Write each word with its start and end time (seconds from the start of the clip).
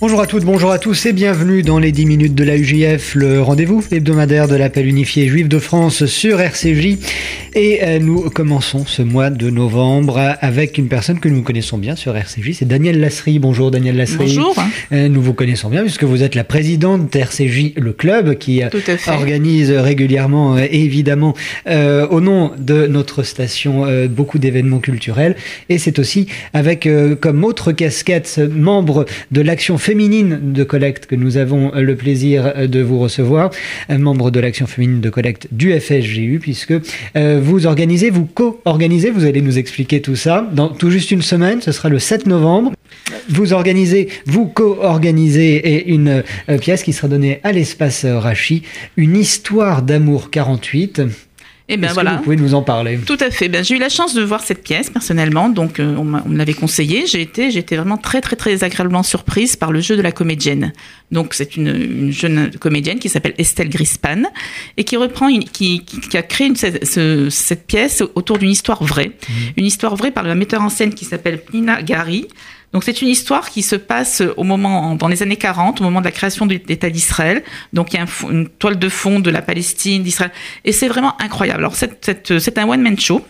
Bonjour 0.00 0.22
à 0.22 0.26
toutes, 0.26 0.46
bonjour 0.46 0.70
à 0.70 0.78
tous 0.78 1.04
et 1.04 1.12
bienvenue 1.12 1.60
dans 1.60 1.78
les 1.78 1.92
10 1.92 2.06
minutes 2.06 2.34
de 2.34 2.42
la 2.42 2.56
UJF, 2.56 3.14
le 3.16 3.42
rendez-vous 3.42 3.84
hebdomadaire 3.92 4.48
de 4.48 4.56
l'appel 4.56 4.86
unifié 4.86 5.28
juif 5.28 5.46
de 5.46 5.58
France 5.58 6.06
sur 6.06 6.40
RCJ. 6.40 6.96
Et 7.54 7.80
euh, 7.82 7.98
nous 7.98 8.30
commençons 8.30 8.86
ce 8.86 9.02
mois 9.02 9.28
de 9.28 9.50
novembre 9.50 10.36
avec 10.40 10.78
une 10.78 10.88
personne 10.88 11.20
que 11.20 11.28
nous 11.28 11.42
connaissons 11.42 11.76
bien 11.76 11.96
sur 11.96 12.16
RCJ, 12.16 12.52
c'est 12.54 12.64
Daniel 12.66 12.98
Lasserie. 12.98 13.38
Bonjour 13.38 13.70
Daniel 13.70 13.98
Lasserie. 13.98 14.36
Bonjour. 14.36 14.56
Euh, 14.92 15.08
nous 15.08 15.20
vous 15.20 15.34
connaissons 15.34 15.68
bien 15.68 15.82
puisque 15.82 16.04
vous 16.04 16.22
êtes 16.22 16.34
la 16.34 16.44
présidente 16.44 17.12
d'RCJ, 17.12 17.74
le 17.76 17.92
club 17.92 18.36
qui 18.38 18.62
euh, 18.62 18.68
organise 19.06 19.70
régulièrement, 19.70 20.56
évidemment, 20.56 21.34
au 21.66 22.20
nom 22.22 22.52
de 22.58 22.86
notre 22.86 23.22
station, 23.22 23.84
beaucoup 24.08 24.38
d'événements 24.38 24.78
culturels. 24.78 25.36
Et 25.68 25.76
c'est 25.76 25.98
aussi 25.98 26.26
avec 26.54 26.88
comme 27.20 27.44
autre 27.44 27.72
casquette 27.72 28.40
membre 28.50 29.04
de 29.30 29.42
l'action 29.42 29.76
féminine 29.76 29.89
féminine 29.90 30.52
de 30.52 30.62
collecte 30.62 31.06
que 31.06 31.16
nous 31.16 31.36
avons 31.36 31.72
le 31.74 31.96
plaisir 31.96 32.68
de 32.68 32.80
vous 32.80 33.00
recevoir, 33.00 33.50
membre 33.88 34.30
de 34.30 34.38
l'action 34.38 34.68
féminine 34.68 35.00
de 35.00 35.10
collecte 35.10 35.48
du 35.50 35.72
FSGU, 35.72 36.38
puisque 36.40 36.74
euh, 37.16 37.40
vous 37.42 37.66
organisez, 37.66 38.10
vous 38.10 38.24
co-organisez, 38.24 39.10
vous 39.10 39.24
allez 39.24 39.42
nous 39.42 39.58
expliquer 39.58 40.00
tout 40.00 40.14
ça, 40.14 40.48
dans 40.52 40.68
tout 40.68 40.90
juste 40.90 41.10
une 41.10 41.22
semaine, 41.22 41.60
ce 41.60 41.72
sera 41.72 41.88
le 41.88 41.98
7 41.98 42.28
novembre. 42.28 42.70
Vous 43.28 43.52
organisez, 43.52 44.10
vous 44.26 44.46
co-organisez 44.46 45.90
une 45.90 46.22
euh, 46.48 46.58
pièce 46.58 46.84
qui 46.84 46.92
sera 46.92 47.08
donnée 47.08 47.40
à 47.42 47.50
l'espace 47.50 48.04
Rachi, 48.04 48.62
une 48.96 49.16
histoire 49.16 49.82
d'amour 49.82 50.30
48. 50.30 51.02
Et 51.70 51.74
eh 51.74 51.76
ben 51.76 51.92
voilà. 51.92 52.16
vous 52.16 52.24
pouvez 52.24 52.34
nous 52.34 52.54
en 52.54 52.62
parler? 52.62 52.98
Tout 53.06 53.16
à 53.20 53.30
fait. 53.30 53.48
Ben, 53.48 53.62
j'ai 53.62 53.76
eu 53.76 53.78
la 53.78 53.88
chance 53.88 54.12
de 54.12 54.22
voir 54.22 54.40
cette 54.40 54.64
pièce 54.64 54.90
personnellement, 54.90 55.48
donc 55.48 55.78
euh, 55.78 55.94
on, 55.96 56.02
me 56.02 56.36
l'avait 56.36 56.52
conseillé. 56.52 57.06
J'ai 57.06 57.20
été, 57.20 57.56
été 57.56 57.76
vraiment 57.76 57.96
très 57.96 58.20
très 58.20 58.34
très 58.34 58.64
agréablement 58.64 59.04
surprise 59.04 59.54
par 59.54 59.70
le 59.70 59.80
jeu 59.80 59.96
de 59.96 60.02
la 60.02 60.10
comédienne. 60.10 60.72
Donc 61.12 61.32
c'est 61.32 61.56
une, 61.56 62.10
jeune 62.10 62.50
comédienne 62.58 62.98
qui 62.98 63.08
s'appelle 63.08 63.34
Estelle 63.38 63.68
Grispan 63.68 64.24
et 64.78 64.82
qui 64.82 64.96
reprend, 64.96 65.28
qui, 65.52 65.84
qui, 65.84 66.16
a 66.16 66.22
créé 66.22 66.48
une, 66.48 66.56
cette, 66.56 67.66
pièce 67.68 68.02
autour 68.16 68.38
d'une 68.38 68.50
histoire 68.50 68.82
vraie, 68.82 69.12
mmh. 69.12 69.32
une 69.58 69.66
histoire 69.66 69.94
vraie 69.94 70.10
par 70.10 70.24
le 70.24 70.34
metteur 70.34 70.62
en 70.62 70.70
scène 70.70 70.92
qui 70.92 71.04
s'appelle 71.04 71.40
Nina 71.54 71.82
Gary. 71.82 72.26
Donc 72.72 72.84
c'est 72.84 73.02
une 73.02 73.08
histoire 73.08 73.50
qui 73.50 73.62
se 73.62 73.74
passe 73.76 74.22
au 74.36 74.44
moment, 74.44 74.94
dans 74.94 75.08
les 75.08 75.22
années 75.22 75.36
40, 75.36 75.80
au 75.80 75.84
moment 75.84 76.00
de 76.00 76.04
la 76.04 76.12
création 76.12 76.46
de 76.46 76.60
l'État 76.68 76.88
d'Israël. 76.88 77.42
Donc 77.72 77.92
il 77.92 77.96
y 77.96 78.00
a 78.00 78.06
une 78.30 78.48
toile 78.48 78.78
de 78.78 78.88
fond 78.88 79.18
de 79.18 79.30
la 79.30 79.42
Palestine, 79.42 80.02
d'Israël, 80.02 80.30
et 80.64 80.72
c'est 80.72 80.88
vraiment 80.88 81.20
incroyable. 81.20 81.60
Alors 81.60 81.74
c'est 81.74 82.58
un 82.58 82.68
one 82.68 82.82
man 82.82 82.98
show 82.98 83.26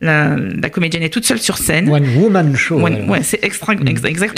la, 0.00 0.36
la, 0.36 0.70
comédienne 0.70 1.02
est 1.02 1.08
toute 1.08 1.24
seule 1.24 1.40
sur 1.40 1.58
scène. 1.58 1.88
One 1.88 2.06
woman 2.16 2.54
show. 2.54 2.78
ouais, 2.80 3.22
c'est 3.22 3.42
extra, 3.42 3.74
mm. 3.74 3.88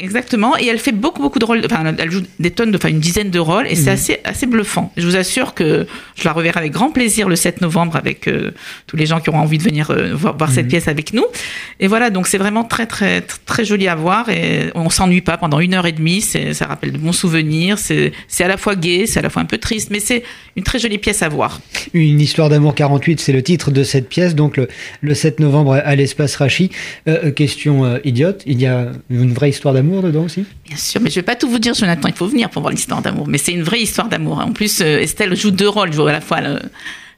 exactement. 0.00 0.56
Et 0.56 0.66
elle 0.66 0.78
fait 0.78 0.92
beaucoup, 0.92 1.20
beaucoup 1.20 1.39
de 1.39 1.44
rôles. 1.44 1.61
Enfin, 1.66 1.84
elle 1.98 2.11
joue 2.11 2.22
des 2.39 2.50
tonnes, 2.50 2.70
de, 2.70 2.78
enfin, 2.78 2.89
une 2.89 3.00
dizaine 3.00 3.28
de 3.28 3.39
rôles, 3.39 3.66
et 3.66 3.75
c'est 3.75 3.91
mm. 3.91 3.94
assez, 3.94 4.20
assez 4.25 4.47
bluffant. 4.47 4.91
Je 4.97 5.06
vous 5.06 5.16
assure 5.16 5.53
que 5.53 5.86
je 6.16 6.25
la 6.25 6.33
reverrai 6.33 6.61
avec 6.61 6.72
grand 6.72 6.91
plaisir 6.91 7.28
le 7.28 7.36
7 7.36 7.61
novembre 7.61 7.97
avec 7.97 8.27
euh, 8.27 8.53
tous 8.86 8.97
les 8.97 9.05
gens 9.05 9.20
qui 9.20 9.28
auront 9.28 9.41
envie 9.41 9.58
de 9.58 9.62
venir 9.62 9.91
euh, 9.91 10.14
voir, 10.14 10.34
voir 10.34 10.50
cette 10.50 10.64
mm. 10.64 10.70
pièce 10.70 10.88
avec 10.88 11.12
nous. 11.12 11.27
Et 11.78 11.88
voilà, 11.88 12.08
donc 12.08 12.27
c'est 12.27 12.38
vraiment 12.38 12.64
très, 12.64 12.86
très, 12.86 13.20
très 13.20 13.66
joli 13.66 13.86
à 13.86 13.94
voir, 13.94 14.31
et 14.31 14.70
on 14.75 14.88
s'ennuie 14.88 15.20
pas 15.20 15.36
pendant 15.36 15.61
une 15.61 15.75
heure 15.75 15.86
et 15.86 15.92
demie. 15.92 16.22
Ça 16.22 16.66
rappelle 16.66 16.92
de 16.92 16.98
bons 16.98 17.12
souvenirs. 17.12 17.77
C'est 17.78 18.12
à 18.41 18.48
la 18.48 18.56
fois 18.56 18.77
gai, 18.77 19.06
c'est 19.06 19.19
à 19.19 19.22
la 19.22 19.28
fois 19.28 19.42
un 19.42 19.47
peu 19.47 19.58
triste, 19.58 19.91
mais 19.91 20.00
c'est 20.00 20.22
une 20.56 20.62
très 20.62 20.78
jolie 20.78 20.98
pièce 20.98 21.22
à 21.22 21.28
voir. 21.28 21.61
Une 21.92 22.20
histoire 22.20 22.48
d'amour 22.48 22.75
48, 22.75 23.20
c'est 23.20 23.33
le 23.33 23.42
titre 23.42 23.70
de 23.70 23.83
cette 23.83 24.08
pièce. 24.08 24.34
Donc 24.34 24.56
le, 24.56 24.66
le 25.03 25.14
7 25.14 25.41
novembre 25.41 25.50
à 25.56 25.95
l'espace 25.97 26.37
Rachi. 26.37 26.70
Euh, 27.09 27.19
euh, 27.25 27.31
question 27.31 27.84
euh, 27.84 27.98
idiote, 28.05 28.43
il 28.47 28.61
y 28.61 28.67
a 28.67 28.89
une 29.09 29.33
vraie 29.33 29.51
histoire 29.51 29.75
d'amour 29.75 30.03
dedans 30.03 30.25
aussi? 30.25 30.45
Bien 30.66 30.77
sûr, 30.77 31.00
mais 31.00 31.11
je 31.11 31.15
ne 31.15 31.21
vais 31.21 31.27
pas 31.27 31.37
tout 31.37 31.49
vous 31.49 31.59
dire, 31.59 31.75
Jonathan, 31.75 32.09
il 32.09 32.15
faut 32.15 32.27
venir 32.27 32.50
pour 32.50 32.62
voir 32.62 32.72
l'histoire 32.72 33.03
d'amour. 33.03 33.27
Mais 33.28 33.38
c'est 33.38 33.53
une 33.53 33.62
vraie 33.62 33.81
histoire 33.81 34.09
d'amour. 34.09 34.39
En 34.39 34.53
plus, 34.53 34.81
Estelle 34.81 35.34
joue 35.37 35.50
deux 35.50 35.69
rôles, 35.69 35.93
joue 35.93 36.06
à 36.06 36.12
la 36.12 36.21
fois 36.21 36.39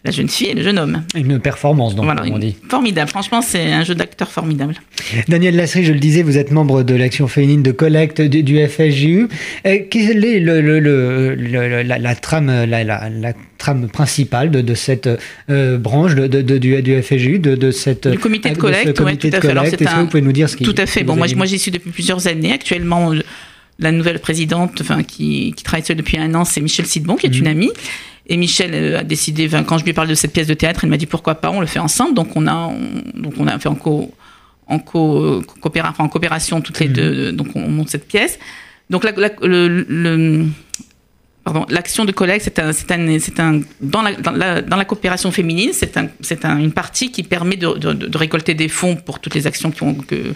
la 0.04 0.10
jeune 0.10 0.28
fille 0.28 0.48
et 0.48 0.54
le 0.54 0.62
jeune 0.62 0.78
homme. 0.78 1.02
Une 1.14 1.38
performance, 1.38 1.94
donc, 1.94 2.06
voilà, 2.06 2.24
on 2.26 2.38
dit. 2.38 2.56
Formidable. 2.68 3.08
Franchement, 3.08 3.40
c'est 3.40 3.72
un 3.72 3.84
jeu 3.84 3.94
d'acteur 3.94 4.30
formidable. 4.30 4.74
Daniel 5.28 5.54
Lasserie, 5.54 5.84
je 5.84 5.92
le 5.92 6.00
disais, 6.00 6.22
vous 6.22 6.38
êtes 6.38 6.50
membre 6.50 6.82
de 6.82 6.94
l'action 6.94 7.28
féminine 7.28 7.62
de 7.62 7.70
collecte 7.70 8.20
du, 8.20 8.42
du 8.42 8.66
FSJU. 8.66 9.28
quelle 9.62 10.24
est 10.24 10.40
le, 10.40 11.34
la, 11.84 12.14
trame, 12.16 12.64
la, 12.64 13.32
trame 13.58 13.88
principale 13.88 14.50
de, 14.50 14.74
cette 14.74 15.08
euh, 15.50 15.78
branche 15.78 16.16
de, 16.16 16.26
du, 16.42 16.82
du 16.82 17.02
FSJU, 17.02 17.38
de, 17.38 17.70
cette 17.70 18.08
du 18.08 18.18
comité 18.18 18.50
de 18.50 18.56
collecte, 18.56 19.00
oui, 19.00 19.16
tout 19.16 19.28
à 19.32 19.40
fait. 19.40 19.82
Est-ce 19.82 19.94
que 19.94 20.00
vous 20.00 20.06
pouvez 20.06 20.22
nous 20.22 20.32
dire 20.32 20.48
ce 20.48 20.56
qui 20.56 20.64
Tout 20.64 20.74
à 20.78 20.86
fait. 20.86 21.04
Bon, 21.04 21.14
moi, 21.14 21.26
moi 21.36 21.46
j'y 21.46 21.60
suis 21.60 21.70
depuis 21.70 21.90
plusieurs 21.90 22.26
années. 22.26 22.52
Actuellement, 22.52 23.12
la 23.78 23.92
nouvelle 23.92 24.18
présidente, 24.18 24.80
enfin 24.80 25.04
qui, 25.04 25.54
qui 25.56 25.62
travaille 25.62 25.84
seule 25.84 25.96
depuis 25.96 26.18
un 26.18 26.34
an, 26.34 26.44
c'est 26.44 26.60
Michel 26.60 26.86
Sidbon, 26.86 27.14
qui 27.14 27.26
est 27.26 27.38
une 27.38 27.44
mhm. 27.44 27.50
amie. 27.50 27.70
Et 28.26 28.36
Michel 28.36 28.70
euh, 28.74 29.00
a 29.00 29.04
décidé, 29.04 29.48
quand 29.66 29.78
je 29.78 29.84
lui 29.84 29.92
parle 29.92 30.08
de 30.08 30.14
cette 30.14 30.32
pièce 30.32 30.46
de 30.46 30.54
théâtre, 30.54 30.84
il 30.84 30.90
m'a 30.90 30.96
dit 30.96 31.06
pourquoi 31.06 31.36
pas, 31.36 31.50
on 31.50 31.60
le 31.60 31.66
fait 31.66 31.78
ensemble. 31.78 32.14
Donc 32.14 32.36
on 32.36 32.46
a, 32.46 32.72
donc 33.14 33.34
on 33.38 33.46
a 33.46 33.58
fait 33.58 33.68
en, 33.68 33.74
co, 33.74 34.12
en, 34.66 34.78
co, 34.78 35.42
en 35.98 36.08
coopération 36.08 36.60
toutes 36.60 36.80
les 36.80 36.88
mhm. 36.88 36.94
deux, 36.94 37.32
donc 37.32 37.48
on 37.54 37.68
monte 37.68 37.88
cette 37.88 38.06
pièce. 38.06 38.38
Donc 38.90 39.04
la, 39.04 39.12
le, 39.42 40.46
pardon, 41.44 41.66
l'action 41.68 42.04
de 42.04 42.12
collègue, 42.12 42.40
c'est 42.44 42.58
un, 42.58 42.72
c'est 42.72 42.90
un, 42.92 43.18
c'est 43.18 43.40
un, 43.40 43.60
dans 43.80 44.02
la, 44.02 44.12
dans 44.12 44.32
la, 44.32 44.62
dans 44.62 44.76
la 44.76 44.84
coopération 44.84 45.30
féminine, 45.32 45.70
c'est 45.72 45.96
un, 45.96 46.08
c'est 46.20 46.44
un, 46.44 46.58
une 46.58 46.72
partie 46.72 47.10
qui 47.10 47.22
permet 47.22 47.56
de, 47.56 47.74
de, 47.78 47.92
de, 47.92 48.18
récolter 48.18 48.54
des 48.54 48.68
fonds 48.68 48.96
pour 48.96 49.18
toutes 49.18 49.34
les 49.34 49.46
actions 49.46 49.70
qui 49.70 49.82
ont, 49.82 49.94
que, 49.94 50.34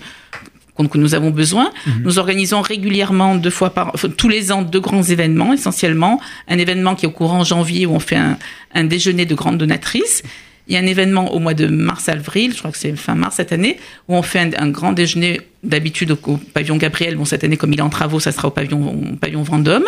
que 0.84 0.98
nous 0.98 1.14
avons 1.14 1.30
besoin. 1.30 1.70
Mhm. 1.86 2.02
Nous 2.04 2.18
organisons 2.18 2.60
régulièrement, 2.60 3.34
deux 3.34 3.50
fois 3.50 3.70
par, 3.70 3.92
tous 4.16 4.28
les 4.28 4.52
ans, 4.52 4.62
deux 4.62 4.80
grands 4.80 5.02
événements, 5.02 5.52
essentiellement. 5.52 6.20
Un 6.48 6.58
événement 6.58 6.94
qui 6.94 7.06
est 7.06 7.08
au 7.08 7.12
courant 7.12 7.44
janvier 7.44 7.86
où 7.86 7.94
on 7.94 8.00
fait 8.00 8.16
un, 8.16 8.38
un 8.74 8.84
déjeuner 8.84 9.26
de 9.26 9.34
grandes 9.34 9.58
donatrices. 9.58 10.22
Il 10.68 10.74
y 10.74 10.76
a 10.76 10.80
un 10.80 10.86
événement 10.86 11.32
au 11.32 11.38
mois 11.38 11.54
de 11.54 11.68
mars-avril, 11.68 12.52
je 12.52 12.58
crois 12.58 12.72
que 12.72 12.78
c'est 12.78 12.94
fin 12.96 13.14
mars 13.14 13.36
cette 13.36 13.52
année, 13.52 13.78
où 14.08 14.16
on 14.16 14.22
fait 14.22 14.56
un, 14.58 14.68
grand 14.68 14.92
déjeuner 14.92 15.40
d'habitude 15.62 16.10
au, 16.10 16.16
pavillon 16.16 16.76
Gabriel. 16.76 17.16
Bon, 17.16 17.24
cette 17.24 17.44
année, 17.44 17.56
comme 17.56 17.72
il 17.72 17.78
est 17.78 17.82
en 17.82 17.88
travaux, 17.88 18.18
ça 18.18 18.32
sera 18.32 18.48
au 18.48 18.50
pavillon, 18.50 19.12
au 19.12 19.16
pavillon 19.16 19.42
Vendôme 19.42 19.84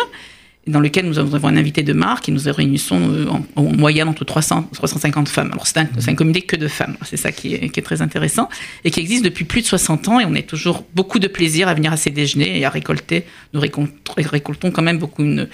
dans 0.67 0.79
lequel 0.79 1.05
nous 1.05 1.17
avons 1.17 1.47
un 1.47 1.57
invité 1.57 1.83
de 1.83 1.93
marque 1.93 2.29
et 2.29 2.31
nous 2.31 2.41
réunissons 2.45 2.99
euh, 2.99 3.25
en, 3.55 3.63
moyenne 3.63 4.07
entre 4.07 4.25
300 4.25 4.69
350 4.73 5.27
femmes. 5.27 5.49
Alors 5.51 5.65
c'est 5.65 5.79
un, 5.79 5.87
un, 6.07 6.15
comité 6.15 6.41
que 6.41 6.55
de 6.55 6.67
femmes, 6.67 6.95
c'est 7.03 7.17
ça 7.17 7.31
qui 7.31 7.55
est, 7.55 7.69
qui 7.69 7.79
est, 7.79 7.83
très 7.83 8.01
intéressant 8.01 8.49
et 8.83 8.91
qui 8.91 8.99
existe 8.99 9.23
depuis 9.23 9.45
plus 9.45 9.61
de 9.61 9.67
60 9.67 10.07
ans 10.09 10.19
et 10.19 10.25
on 10.25 10.35
a 10.35 10.41
toujours 10.41 10.85
beaucoup 10.93 11.19
de 11.19 11.27
plaisir 11.27 11.67
à 11.67 11.73
venir 11.73 11.91
à 11.93 11.97
ces 11.97 12.11
déjeuners 12.11 12.59
et 12.59 12.65
à 12.65 12.69
récolter. 12.69 13.25
Nous 13.53 13.61
récoltons 13.61 14.71
quand 14.71 14.81
même 14.81 14.99
beaucoup 14.99 15.23
une, 15.23 15.47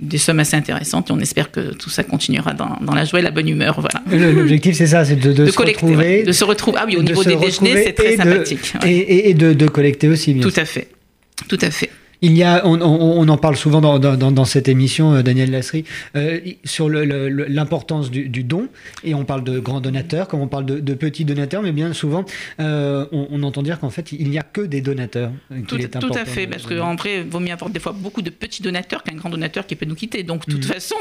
des 0.00 0.18
sommes 0.18 0.40
assez 0.40 0.56
intéressantes 0.56 1.10
et 1.10 1.12
on 1.12 1.20
espère 1.20 1.50
que 1.50 1.74
tout 1.74 1.90
ça 1.90 2.02
continuera 2.02 2.52
dans, 2.52 2.76
dans 2.80 2.94
la 2.94 3.04
joie 3.04 3.20
et 3.20 3.22
la 3.22 3.30
bonne 3.30 3.48
humeur. 3.48 3.80
Voilà. 3.80 4.02
L'objectif 4.10 4.76
c'est 4.76 4.88
ça, 4.88 5.04
c'est 5.04 5.16
de, 5.16 5.32
de, 5.32 5.46
se 5.46 5.58
retrouver. 5.58 6.24
De 6.24 6.32
se 6.32 6.44
retrouver. 6.44 6.78
Ah 6.80 6.84
oui, 6.86 6.96
au 6.96 7.02
niveau 7.02 7.22
des 7.22 7.36
déjeuners, 7.36 7.84
c'est 7.84 7.92
très 7.92 8.16
sympathique. 8.16 8.72
Et, 8.84 9.30
et, 9.30 9.34
de, 9.34 9.52
de 9.52 9.66
collecter 9.68 10.08
aussi. 10.08 10.34
Bien 10.34 10.42
tout 10.42 10.54
à 10.56 10.64
fait. 10.64 10.88
Tout 11.48 11.58
à 11.60 11.70
fait. 11.70 11.90
Il 12.22 12.36
y 12.36 12.44
a, 12.44 12.64
on, 12.64 12.80
on, 12.80 13.28
en 13.28 13.36
parle 13.36 13.56
souvent 13.56 13.80
dans, 13.80 13.98
dans, 13.98 14.30
dans 14.30 14.44
cette 14.44 14.68
émission, 14.68 15.12
euh, 15.12 15.22
Daniel 15.22 15.50
Lasserie, 15.50 15.84
euh, 16.14 16.38
sur 16.64 16.88
l'importance 16.88 18.10
du, 18.10 18.44
don. 18.44 18.68
Et 19.02 19.14
on 19.14 19.24
parle 19.24 19.42
de 19.42 19.58
grands 19.58 19.80
donateurs, 19.80 20.28
comme 20.28 20.40
on 20.40 20.46
parle 20.46 20.64
de, 20.64 20.78
de 20.78 20.94
petits 20.94 21.24
donateurs, 21.24 21.62
mais 21.62 21.72
bien 21.72 21.92
souvent, 21.92 22.24
euh, 22.60 23.06
on, 23.10 23.26
on, 23.30 23.42
entend 23.42 23.62
dire 23.62 23.80
qu'en 23.80 23.90
fait, 23.90 24.12
il 24.12 24.30
n'y 24.30 24.38
a 24.38 24.42
que 24.42 24.60
des 24.60 24.80
donateurs. 24.80 25.32
Tout, 25.66 25.76
tout 25.78 26.14
à 26.14 26.24
fait, 26.24 26.46
parce 26.46 26.64
qu'en 26.64 26.94
vrai, 26.94 27.22
il 27.22 27.28
vaut 27.28 27.40
mieux 27.40 27.52
avoir 27.52 27.70
des 27.70 27.80
fois 27.80 27.92
beaucoup 27.92 28.22
de 28.22 28.30
petits 28.30 28.62
donateurs 28.62 29.02
qu'un 29.02 29.16
grand 29.16 29.30
donateur 29.30 29.66
qui 29.66 29.74
peut 29.74 29.86
nous 29.86 29.96
quitter. 29.96 30.22
Donc, 30.22 30.46
de 30.46 30.52
toute 30.52 30.64
mm. 30.66 30.72
façon, 30.72 30.96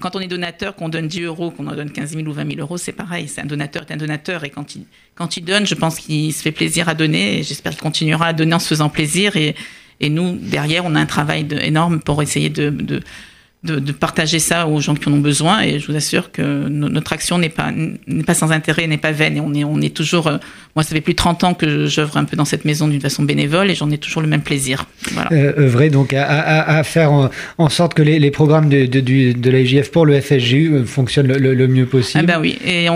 quand 0.00 0.16
on 0.16 0.20
est 0.20 0.26
donateur, 0.26 0.74
qu'on 0.74 0.88
donne 0.88 1.06
10 1.06 1.22
euros, 1.22 1.52
qu'on 1.52 1.68
en 1.68 1.76
donne 1.76 1.92
15 1.92 2.14
000 2.16 2.26
ou 2.26 2.32
20 2.32 2.48
000 2.48 2.60
euros, 2.60 2.78
c'est 2.78 2.92
pareil. 2.92 3.28
C'est 3.28 3.42
un 3.42 3.46
donateur 3.46 3.84
est 3.88 3.92
un 3.92 3.96
donateur. 3.96 4.44
Et 4.44 4.50
quand 4.50 4.74
il, 4.74 4.86
quand 5.14 5.36
il 5.36 5.44
donne, 5.44 5.66
je 5.66 5.74
pense 5.74 5.98
qu'il 5.98 6.32
se 6.32 6.42
fait 6.42 6.52
plaisir 6.52 6.88
à 6.88 6.94
donner. 6.94 7.38
Et 7.38 7.42
j'espère 7.42 7.72
qu'il 7.72 7.82
continuera 7.82 8.26
à 8.26 8.32
donner 8.32 8.54
en 8.54 8.58
se 8.58 8.68
faisant 8.68 8.88
plaisir. 8.88 9.36
Et, 9.36 9.54
et 10.00 10.10
nous, 10.10 10.36
derrière, 10.36 10.84
on 10.84 10.94
a 10.94 11.00
un 11.00 11.06
travail 11.06 11.46
énorme 11.62 12.00
pour 12.00 12.22
essayer 12.22 12.50
de, 12.50 12.70
de, 12.70 13.00
de, 13.62 13.92
partager 13.92 14.38
ça 14.38 14.66
aux 14.66 14.80
gens 14.80 14.94
qui 14.94 15.08
en 15.08 15.12
ont 15.12 15.20
besoin. 15.20 15.62
Et 15.62 15.78
je 15.78 15.86
vous 15.86 15.96
assure 15.96 16.30
que 16.30 16.42
notre 16.68 17.12
action 17.12 17.38
n'est 17.38 17.48
pas, 17.48 17.70
n'est 17.72 18.22
pas 18.22 18.34
sans 18.34 18.52
intérêt, 18.52 18.86
n'est 18.86 18.98
pas 18.98 19.12
vaine. 19.12 19.36
Et 19.36 19.40
on 19.40 19.52
est, 19.54 19.64
on 19.64 19.80
est 19.80 19.94
toujours. 19.94 20.28
Euh, 20.28 20.38
moi, 20.74 20.82
ça 20.82 20.94
fait 20.94 21.00
plus 21.00 21.14
de 21.14 21.18
30 21.18 21.44
ans 21.44 21.54
que 21.54 21.86
j'œuvre 21.86 22.16
un 22.16 22.24
peu 22.24 22.36
dans 22.36 22.44
cette 22.44 22.64
maison 22.64 22.88
d'une 22.88 23.00
façon 23.00 23.22
bénévole 23.22 23.70
et 23.70 23.74
j'en 23.74 23.90
ai 23.90 23.98
toujours 23.98 24.22
le 24.22 24.28
même 24.28 24.42
plaisir. 24.42 24.86
Voilà. 25.12 25.32
Euh, 25.32 25.54
œuvrer 25.58 25.90
donc 25.90 26.12
à, 26.12 26.26
à, 26.26 26.84
faire 26.84 27.10
en, 27.58 27.68
sorte 27.68 27.94
que 27.94 28.02
les, 28.02 28.18
les 28.18 28.30
programmes 28.30 28.68
de, 28.68 28.86
de, 28.86 29.00
de 29.00 29.50
l'AIGF 29.50 29.90
pour 29.90 30.06
le 30.06 30.20
FSGU 30.20 30.72
euh, 30.72 30.84
fonctionnent 30.84 31.26
le, 31.26 31.68
mieux 31.68 31.86
possible. 31.86 32.24
Ah 32.28 32.34
ben 32.34 32.40
oui, 32.40 32.58
et 32.64 32.86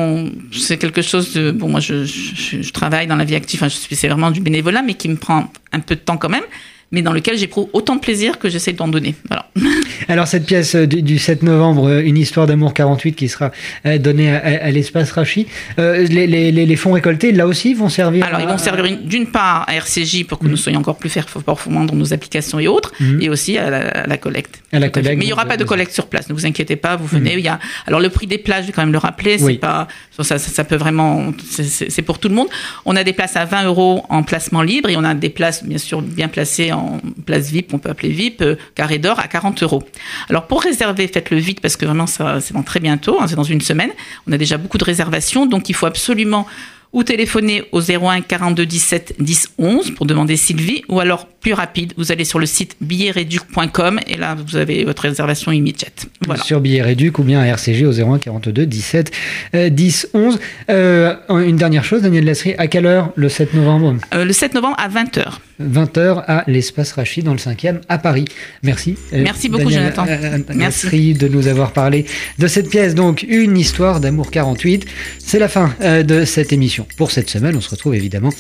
c'est 0.52 0.79
quelque 0.79 1.02
chose 1.02 1.32
de. 1.32 1.50
Bon, 1.50 1.69
moi, 1.69 1.81
je, 1.81 2.05
je, 2.05 2.62
je, 2.62 2.73
travaille 2.73 3.06
dans 3.06 3.17
la 3.17 3.25
vie 3.25 3.35
active, 3.35 3.62
enfin, 3.62 3.75
c'est 3.91 4.08
vraiment 4.08 4.31
du 4.31 4.41
bénévolat, 4.41 4.82
mais 4.82 4.94
qui 4.94 5.08
me 5.08 5.17
prend 5.17 5.52
un 5.73 5.81
peu 5.81 5.97
de 5.97 6.00
temps 6.00 6.17
quand 6.17 6.29
même 6.29 6.44
mais 6.92 7.02
dans 7.02 7.12
lequel 7.12 7.38
j'éprouve 7.38 7.69
autant 7.72 7.96
de 7.96 8.00
plaisir 8.00 8.38
que 8.38 8.48
j'essaie 8.48 8.72
d'en 8.72 8.88
donner. 8.88 9.14
Voilà. 9.28 9.46
Alors 10.08 10.26
cette 10.26 10.46
pièce 10.46 10.75
euh, 10.75 10.87
du, 10.87 11.19
7 11.19 11.42
novembre, 11.42 11.88
euh, 11.88 12.02
une 12.02 12.16
histoire 12.16 12.46
d'amour 12.46 12.75
48 12.75 13.12
qui 13.12 13.28
sera 13.28 13.52
euh, 13.87 13.98
donnée 13.98 14.31
à, 14.34 14.70
l'espace 14.70 15.12
Rachi, 15.12 15.46
les, 15.78 16.76
fonds 16.76 16.92
récoltés 16.92 17.32
là 17.32 17.46
aussi 17.46 17.75
vont 17.75 17.88
servir. 17.88 18.25
Alors 18.25 18.40
ils 18.40 18.48
vont 18.48 18.58
servir 18.58 18.84
d'une 19.04 19.26
part 19.26 19.69
à 19.69 19.75
RCJ 19.75 20.25
pour 20.25 20.38
que 20.38 20.46
nous 20.46 20.54
mm. 20.54 20.56
soyons 20.56 20.81
encore 20.81 20.96
plus 20.96 21.12
performants 21.44 21.84
dans 21.84 21.94
nos 21.94 22.12
applications 22.12 22.58
et 22.58 22.69
autres, 22.69 22.92
mm. 22.98 23.22
et 23.22 23.28
aussi 23.28 23.58
à 23.58 24.06
la, 24.06 24.16
collecte. 24.16 24.62
À 24.72 24.78
la 24.78 24.88
collecte. 24.88 25.19
Mais 25.19 25.25
il 25.25 25.28
n'y 25.28 25.32
aura 25.32 25.46
pas 25.46 25.56
de 25.56 25.64
collecte 25.64 25.92
sur 25.92 26.06
place, 26.06 26.28
ne 26.28 26.34
vous 26.34 26.46
inquiétez 26.46 26.76
pas, 26.76 26.96
vous 26.96 27.06
venez. 27.06 27.37
Mm. 27.37 27.38
Il 27.38 27.44
y 27.44 27.48
a 27.48 27.60
alors 27.87 28.00
le 28.00 28.08
prix 28.08 28.26
des 28.26 28.38
places, 28.38 28.62
je 28.62 28.66
vais 28.69 28.72
quand 28.72 28.82
même 28.82 28.92
le 28.92 28.98
rappeler, 28.98 29.38
c'est 29.38 29.54
pas 29.54 29.87
ça, 30.22 30.38
ça, 30.38 30.64
peut 30.64 30.76
vraiment, 30.76 31.32
c'est 31.48 32.02
pour 32.02 32.19
tout 32.19 32.28
le 32.28 32.34
monde. 32.34 32.48
On 32.84 32.96
a 32.96 33.04
des 33.04 33.12
places 33.12 33.37
à 33.37 33.44
20 33.44 33.64
euros 33.64 34.04
en 34.08 34.22
placement 34.22 34.62
libre 34.62 34.88
et 34.90 34.96
on 34.96 35.04
a 35.04 35.14
des 35.14 35.31
places 35.31 35.64
bien 35.64 35.78
sûr 35.78 36.02
bien 36.02 36.28
placées 36.28 36.72
en 36.72 36.80
place 37.27 37.50
VIP, 37.50 37.73
on 37.75 37.79
peut 37.79 37.91
appeler 37.91 38.11
VIP, 38.11 38.44
carré 38.75 38.99
d'or 38.99 39.19
à 39.19 39.29
40 39.29 39.62
euros. 39.62 39.82
Alors 40.29 40.47
pour 40.47 40.62
réserver, 40.62 41.06
faites-le 41.09 41.38
vite 41.38 41.61
parce 41.61 41.77
que 41.77 41.87
vraiment 41.87 42.06
c'est 42.06 42.53
dans 42.53 42.62
très 42.62 42.81
bientôt, 42.81 43.19
hein, 43.21 43.27
c'est 43.29 43.37
dans 43.37 43.43
une 43.43 43.61
semaine. 43.61 43.91
On 44.27 44.32
a 44.32 44.38
déjà 44.38 44.59
beaucoup 44.59 44.79
de 44.79 44.85
réservations, 44.85 45.47
donc 45.47 45.69
il 45.69 45.75
faut 45.75 45.87
absolument 45.87 46.47
ou 46.93 47.05
téléphoner 47.05 47.62
au 47.73 47.81
01 47.81 48.23
42 48.23 48.67
17 48.67 49.17
10 49.21 49.53
11 49.59 49.91
pour 49.93 50.06
demander 50.06 50.37
Sylvie, 50.37 50.82
ou 50.88 51.00
alors 51.00 51.27
plus 51.27 51.53
rapide, 51.53 51.94
vous 51.97 52.11
allez 52.11 52.25
sur 52.25 52.38
le 52.38 52.47
site 52.47 52.77
billetreduc.com 52.81 54.00
et 54.06 54.17
là 54.17 54.35
vous 54.35 54.56
avez 54.56 54.85
votre 54.85 55.03
réservation 55.03 55.53
immédiate. 55.53 56.10
Voilà. 56.26 56.43
Sur 56.43 56.61
billetreduc 56.61 57.19
ou 57.19 57.22
bien 57.22 57.40
à 57.40 57.46
RCG 57.46 57.87
au 57.87 57.93
01 57.93 58.19
42 58.19 58.67
17 58.67 59.11
10 59.55 60.08
11. 60.12 60.38
une 60.69 61.56
dernière 61.56 61.84
chose, 61.84 62.02
Daniel 62.02 62.25
Lasserie, 62.25 62.55
à 62.58 62.67
quelle 62.67 62.87
heure 62.87 63.11
le 63.17 63.28
7 63.28 63.55
novembre? 63.55 63.96
Euh, 64.14 64.25
Le 64.25 64.32
7 64.32 64.55
novembre 64.55 64.76
à 64.78 64.88
20h. 64.88 65.38
20h 65.62 66.25
à 66.26 66.44
l'espace 66.46 66.93
Rachid 66.93 67.25
dans 67.25 67.32
le 67.32 67.38
5e 67.38 67.81
à 67.88 67.99
Paris. 67.99 68.26
Merci. 68.62 68.96
Euh, 69.12 69.22
Merci 69.22 69.49
beaucoup 69.49 69.70
Jonathan. 69.70 70.05
Euh, 70.08 70.38
Merci 70.55 71.14
de 71.14 71.28
nous 71.28 71.49
avoir 71.49 71.72
parlé 71.72 72.06
de 72.38 72.46
cette 72.46 72.69
pièce, 72.69 72.94
donc 72.94 73.25
une 73.28 73.56
histoire 73.56 74.00
d'amour 74.00 74.31
48. 74.31 74.87
C'est 75.19 75.38
la 75.38 75.49
fin 75.49 75.75
de 75.81 76.25
cette 76.25 76.52
émission 76.52 76.87
pour 76.96 77.11
cette 77.11 77.31
semaine. 77.31 77.56
On 77.56 77.61
se 77.61 77.70
retrouve 77.70 77.94
évidemment 77.94 78.31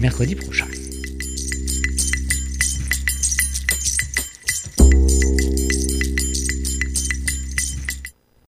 mercredi 0.00 0.34
prochain. 0.34 0.66